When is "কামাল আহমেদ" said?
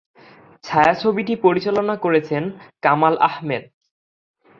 2.83-3.63